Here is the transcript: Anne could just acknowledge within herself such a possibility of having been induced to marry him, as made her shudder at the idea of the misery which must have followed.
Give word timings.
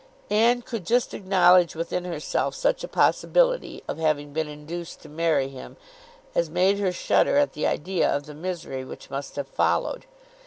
Anne 0.31 0.63
could 0.63 0.83
just 0.83 1.13
acknowledge 1.13 1.75
within 1.75 2.05
herself 2.05 2.55
such 2.55 2.83
a 2.83 2.87
possibility 2.87 3.83
of 3.87 3.99
having 3.99 4.33
been 4.33 4.47
induced 4.47 4.99
to 4.99 5.07
marry 5.07 5.47
him, 5.47 5.77
as 6.33 6.49
made 6.49 6.79
her 6.79 6.91
shudder 6.91 7.37
at 7.37 7.53
the 7.53 7.67
idea 7.67 8.09
of 8.09 8.25
the 8.25 8.33
misery 8.33 8.83
which 8.83 9.11
must 9.11 9.35
have 9.35 9.47
followed. 9.47 10.07